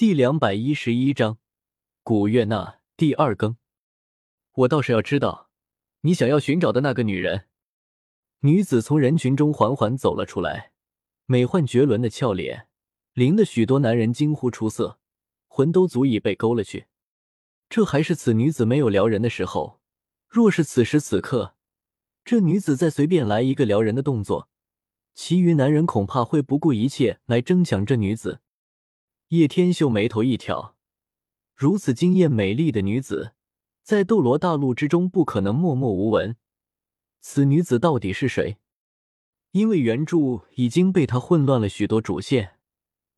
[0.00, 1.36] 第两百一十一章，
[2.02, 3.58] 古月娜第二更。
[4.54, 5.50] 我倒是要知道，
[6.00, 7.48] 你想要寻找的那个女人。
[8.38, 10.72] 女子从人群中缓缓走了出来，
[11.26, 12.68] 美幻绝伦的俏脸，
[13.12, 14.98] 令得许多男人惊呼出色，
[15.46, 16.86] 魂都足以被勾了去。
[17.68, 19.80] 这还是此女子没有撩人的时候，
[20.26, 21.56] 若是此时此刻，
[22.24, 24.48] 这女子再随便来一个撩人的动作，
[25.12, 28.40] 其余男人恐怕会不顾一切来争抢这女子。
[29.30, 30.74] 叶天秀眉头一挑，
[31.54, 33.32] 如此惊艳美丽的女子，
[33.84, 36.36] 在斗罗大陆之中不可能默默无闻。
[37.20, 38.58] 此女子到底是谁？
[39.52, 40.16] 因为原著
[40.56, 42.58] 已经被他混乱了许多主线，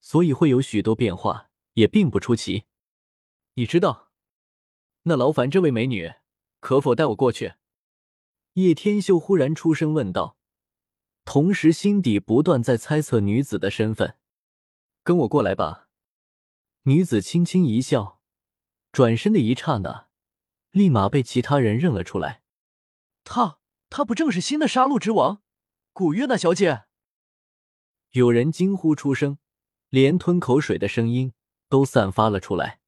[0.03, 2.65] 所以会有许多变化，也并不出奇。
[3.55, 4.11] 你知道，
[5.05, 6.13] 那劳烦这位美女，
[6.61, 7.55] 可否带我过去？
[8.53, 10.37] 叶天秀忽然出声问道，
[11.25, 14.19] 同时心底不断在猜测女子的身份。
[15.03, 15.89] 跟我过来吧。
[16.85, 18.21] 女子轻轻一笑，
[18.91, 20.09] 转身的一刹那，
[20.73, 22.43] 立马被其他人认了出来。
[23.23, 25.43] 他，他不正是新的杀戮之王，
[25.93, 26.87] 古月娜小姐？
[28.11, 29.39] 有人惊呼出声，
[29.91, 31.35] 连吞口水的声音
[31.69, 32.81] 都散发了出来。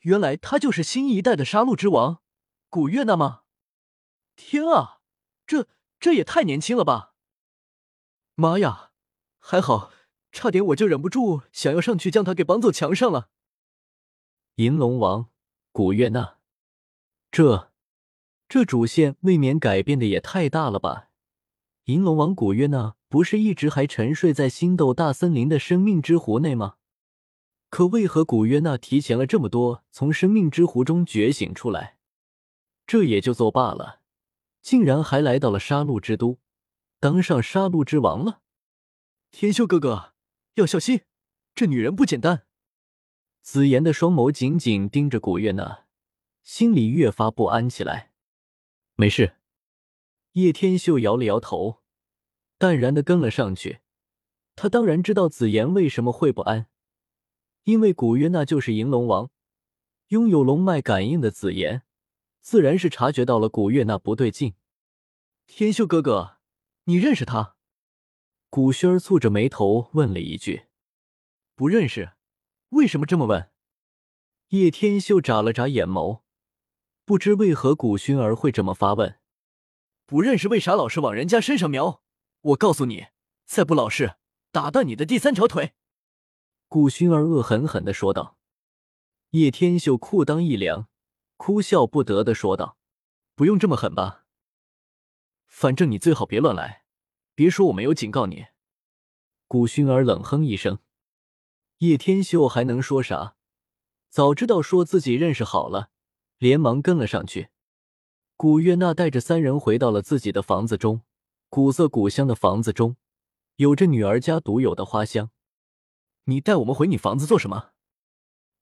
[0.00, 2.20] 原来他就是新一代的杀戮之王，
[2.68, 3.42] 古月娜吗？
[4.34, 4.98] 天啊，
[5.46, 5.68] 这
[6.00, 7.14] 这也太年轻了吧！
[8.34, 8.90] 妈呀，
[9.38, 9.92] 还好。
[10.34, 13.30] 差点我就忍不住想要上去将他给绑走墙上了。
[14.56, 15.30] 银龙王
[15.70, 16.38] 古月娜，
[17.30, 17.70] 这
[18.48, 21.10] 这主线未免改变的也太大了吧？
[21.84, 26.78] 银龙王古月娜不是一直还沉睡在星斗大森林的生命之湖内吗？
[27.70, 31.98] 可为何古月娜提前了这么多从生命之湖中觉醒出来？
[32.88, 34.00] 这也就作罢了，
[34.60, 36.38] 竟然还来到了杀戮之都，
[36.98, 38.40] 当上杀戮之王了。
[39.30, 40.13] 天秀哥哥。
[40.54, 41.00] 要小心，
[41.54, 42.46] 这女人不简单。
[43.42, 45.86] 紫妍的双眸紧紧盯着古月娜，
[46.44, 48.12] 心里越发不安起来。
[48.94, 49.36] 没事，
[50.32, 51.82] 叶天秀摇了摇头，
[52.56, 53.80] 淡然的跟了上去。
[54.54, 56.68] 他当然知道紫妍为什么会不安，
[57.64, 59.32] 因为古月娜就是银龙王，
[60.08, 61.82] 拥有龙脉感应的紫妍，
[62.40, 64.54] 自然是察觉到了古月娜不对劲。
[65.48, 66.38] 天秀哥哥，
[66.84, 67.53] 你认识她？
[68.54, 70.66] 古轩儿蹙着眉头问了一句
[71.56, 72.12] ：“不认识，
[72.68, 73.50] 为什么这么问？”
[74.50, 76.20] 叶天秀眨了眨眼眸，
[77.04, 79.18] 不知为何古熏儿会这么发问。
[80.06, 82.04] 不认识为啥老是往人家身上瞄？
[82.42, 83.08] 我告诉你，
[83.44, 84.14] 再不老实，
[84.52, 85.72] 打断你的第三条腿！”
[86.70, 88.38] 古熏儿恶狠狠的说道。
[89.30, 90.88] 叶天秀裤裆一凉，
[91.36, 92.78] 哭笑不得的说道
[93.34, 94.26] ：“不用这么狠吧？
[95.48, 96.82] 反正你最好别乱来。”
[97.34, 98.46] 别说我没有警告你。
[99.48, 100.78] 古熏儿冷哼一声，
[101.78, 103.36] 叶天秀还能说啥？
[104.08, 105.90] 早知道说自己认识好了，
[106.38, 107.48] 连忙跟了上去。
[108.36, 111.02] 古月娜带着三人回到了自己的房子中，
[111.48, 112.96] 古色古香的房子中，
[113.56, 115.30] 有着女儿家独有的花香。
[116.24, 117.72] 你带我们回你房子做什么？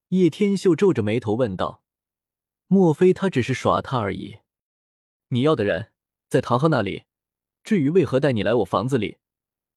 [0.09, 1.83] 叶天秀皱着眉头问道。
[2.67, 4.39] 莫非他只是耍他而已？
[5.29, 5.93] 你要的人
[6.29, 7.05] 在唐昊那里。
[7.63, 9.19] 至于为何带你来我房子里，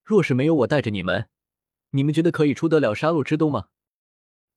[0.03, 1.29] 若是没有我带着你们，
[1.91, 3.67] 你们觉得可以出得了杀戮之都吗？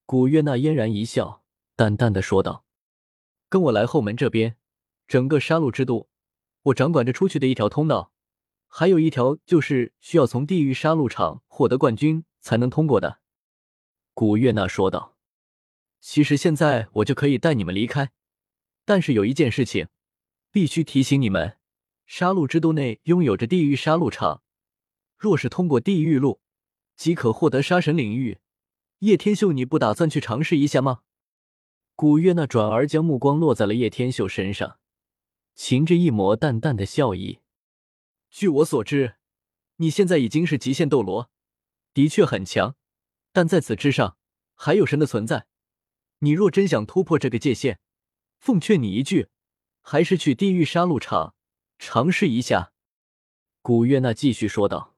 [0.07, 1.43] 古月娜嫣然一笑，
[1.77, 2.65] 淡淡的说道
[3.51, 4.57] ：“跟我来后门这边，
[5.07, 6.09] 整个杀戮之都，
[6.63, 8.13] 我掌管着出去的一条通道，
[8.67, 13.21] 还有一条就是需要从地狱杀戮场获得冠军才能通过的。”
[14.15, 15.17] 古月娜说道
[16.01, 18.11] ：“其实现在我就可以带你们离开，
[18.87, 19.89] 但是有一件事情，
[20.51, 21.57] 必须提醒你们。”
[22.09, 24.43] 杀戮之都内拥有着地狱杀戮场，
[25.19, 26.41] 若是通过地狱路，
[26.97, 28.39] 即可获得杀神领域。
[29.01, 31.03] 叶天秀，你不打算去尝试一下吗？
[31.95, 34.79] 古月娜转而将目光落在了叶天秀身上，
[35.55, 37.41] 噙着一抹淡淡的笑意。
[38.31, 39.17] 据我所知，
[39.77, 41.31] 你现在已经是极限斗罗，
[41.93, 42.75] 的确很强，
[43.33, 44.17] 但在此之上
[44.55, 45.47] 还有神的存在。
[46.21, 47.79] 你若真想突破这个界限，
[48.39, 49.29] 奉劝你一句，
[49.83, 51.35] 还是去地狱杀戮场。
[51.79, 52.73] 尝试一下，
[53.63, 54.97] 古月娜继续说道。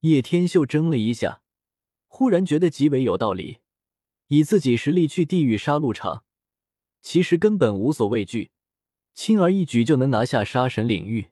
[0.00, 1.40] 叶天秀怔了一下，
[2.08, 3.60] 忽然觉得极为有道理。
[4.28, 6.24] 以自己实力去地狱杀戮场，
[7.00, 8.50] 其实根本无所畏惧，
[9.14, 11.30] 轻而易举就能拿下杀神领域。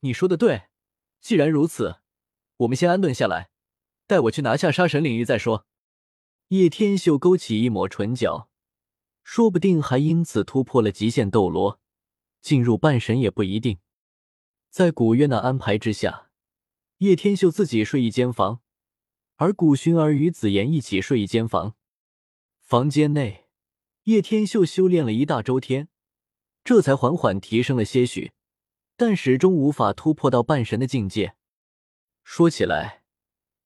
[0.00, 0.68] 你说的对，
[1.20, 2.00] 既然如此，
[2.58, 3.50] 我们先安顿下来，
[4.06, 5.66] 带我去拿下杀神领域再说。
[6.48, 8.48] 叶天秀勾起一抹唇角，
[9.22, 11.80] 说不定还因此突破了极限斗罗。
[12.46, 13.80] 进入半神也不一定。
[14.70, 16.30] 在古月娜安排之下，
[16.98, 18.60] 叶天秀自己睡一间房，
[19.34, 21.74] 而古薰儿与紫妍一起睡一间房。
[22.60, 23.46] 房间内，
[24.04, 25.88] 叶天秀修炼了一大周天，
[26.62, 28.30] 这才缓缓提升了些许，
[28.96, 31.34] 但始终无法突破到半神的境界。
[32.22, 33.02] 说起来，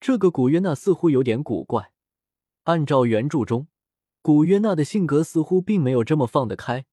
[0.00, 1.92] 这个古约娜似乎有点古怪。
[2.62, 3.68] 按照原著中，
[4.22, 6.86] 古约娜的性格似乎并没有这么放得开，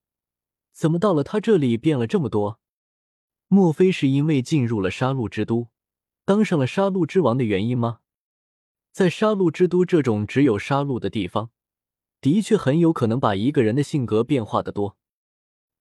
[0.78, 2.60] 怎么到了他这里变了这么多？
[3.48, 5.70] 莫非是因为进入了杀戮之都，
[6.24, 8.02] 当上了杀戮之王的原因吗？
[8.92, 11.50] 在杀戮之都这种只有杀戮的地方，
[12.22, 15.00] 的确很有可能把一个人的性格变化的多。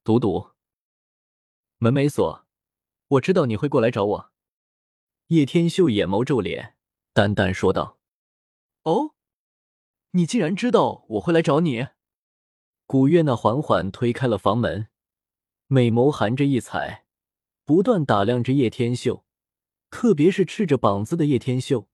[0.03, 0.53] 赌赌，
[1.77, 2.47] 门没锁，
[3.09, 4.33] 我知道你会过来找我。
[5.27, 6.79] 叶天秀眼眸皱脸，
[7.13, 7.99] 淡淡说道
[8.85, 9.15] ：“哦，
[10.13, 11.89] 你竟然知道我会来找你？”
[12.89, 14.87] 古月娜缓缓推开了房门，
[15.67, 17.05] 美眸含着异彩，
[17.65, 19.25] 不断打量着叶天秀，
[19.91, 21.89] 特别是赤着膀子的叶天秀，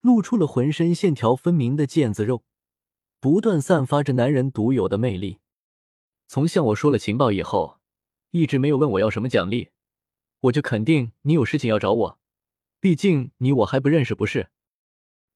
[0.00, 2.44] 露出了浑身线条分明的腱子肉，
[3.18, 5.40] 不断散发着男人独有的魅力。
[6.28, 7.80] 从向我说了情报以后，
[8.30, 9.70] 一直没有问我要什么奖励，
[10.42, 12.20] 我就肯定你有事情要找我。
[12.78, 14.50] 毕竟你我还不认识，不是？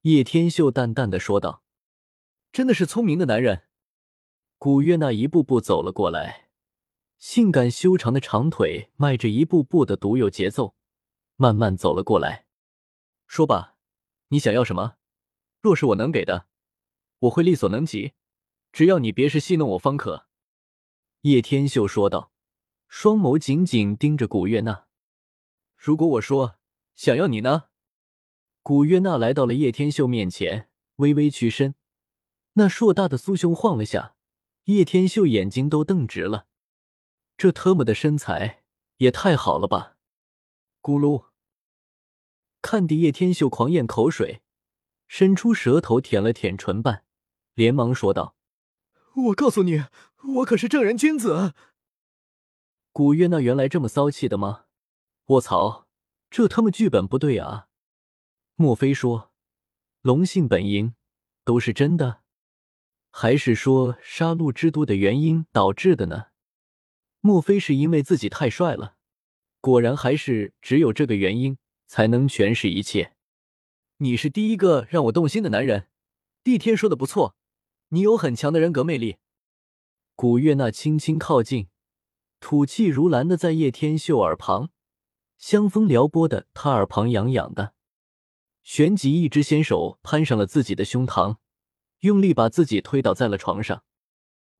[0.03, 1.63] 叶天秀淡淡的说道
[2.53, 3.63] ：“真的是聪明的男人。”
[4.65, 6.49] 古月娜一步步走了过来，
[7.19, 10.73] 性感修长的长腿迈着一步步的独有节奏，
[11.35, 12.47] 慢慢走了过来。
[13.27, 13.75] 说吧，
[14.29, 14.95] 你想要什么？
[15.61, 16.47] 若是我能给的，
[17.19, 18.13] 我会力所能及。
[18.71, 20.25] 只要你别是戏弄我方可。”
[21.21, 22.31] 叶天秀说道，
[22.87, 24.87] 双眸紧紧盯着古月娜。
[25.77, 26.55] 如果我说……
[26.95, 27.65] 想要你呢？
[28.63, 31.75] 古月娜来到了叶天秀面前，微微屈身，
[32.53, 34.14] 那硕大的酥胸晃了下，
[34.65, 36.47] 叶天秀眼睛都瞪直了。
[37.37, 38.63] 这特么的身材
[38.97, 39.97] 也太好了吧！
[40.81, 41.25] 咕噜，
[42.61, 44.41] 看的叶天秀狂咽口水，
[45.07, 47.03] 伸出舌头舔了舔唇瓣，
[47.53, 48.35] 连忙说道
[49.27, 49.83] ：“我告诉你，
[50.35, 51.53] 我可是正人君子。”
[52.91, 54.65] 古月娜原来这么骚气的吗？
[55.25, 55.87] 卧槽！
[56.29, 57.67] 这他妈剧本不对啊！
[58.55, 59.31] 莫非说
[60.01, 60.95] 龙性本淫
[61.43, 62.23] 都是真的，
[63.17, 66.25] 还是说杀戮之都的原因导致的呢？
[67.21, 68.97] 莫非是因为自己太帅了？
[69.61, 71.57] 果然还是只有这个原因
[71.87, 73.13] 才能诠释一切。
[73.99, 75.87] 你是第一个让我动心的男人，
[76.43, 77.37] 帝天说的不错，
[77.87, 79.15] 你有很强的人格魅力。
[80.13, 81.69] 古月娜轻轻靠近，
[82.41, 84.71] 吐气如兰的在叶天秀耳旁。
[85.37, 87.75] 香风撩拨的他耳旁痒痒的，
[88.61, 91.37] 旋即一只纤手攀上了自己的胸膛，
[92.05, 93.83] 用力把自己推倒在了床上。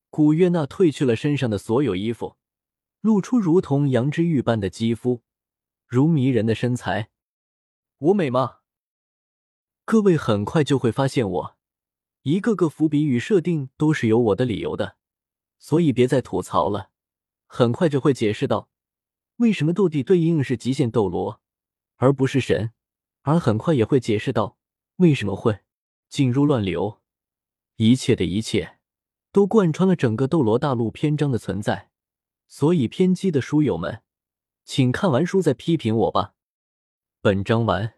[0.10, 2.38] 古月娜褪去了身上的所有衣服，
[3.02, 5.22] 露出如同羊脂玉般的肌肤，
[5.86, 7.10] 如迷人的身材。
[8.00, 8.58] 我美吗？
[9.84, 11.58] 各位很快就会发现，我
[12.24, 14.98] 一个个伏笔与设定都是有我的理由的，
[15.60, 16.90] 所以别再吐槽了，
[17.46, 18.70] 很快就会解释到。
[19.36, 21.40] 为什么斗帝对应是极限斗罗，
[21.98, 22.72] 而不是神？
[23.22, 24.58] 而很快也会解释到
[24.96, 25.60] 为什么会
[26.10, 27.02] 进入乱流。
[27.78, 28.78] 一切的一切
[29.32, 31.90] 都贯穿了整个斗罗大陆篇章的存在。
[32.48, 34.04] 所以偏激的书友们，
[34.64, 36.36] 请看完书再批评我吧。
[37.22, 37.96] 本章完。